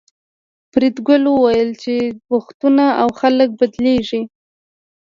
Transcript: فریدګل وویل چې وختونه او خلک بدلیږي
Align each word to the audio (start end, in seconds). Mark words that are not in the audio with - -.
فریدګل 0.71 1.23
وویل 1.27 1.69
چې 1.83 1.95
وختونه 2.33 2.85
او 3.01 3.09
خلک 3.19 3.49
بدلیږي 3.59 4.21